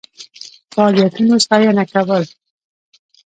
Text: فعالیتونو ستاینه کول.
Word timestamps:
فعالیتونو 0.73 1.35
ستاینه 1.45 1.83
کول. 1.91 2.23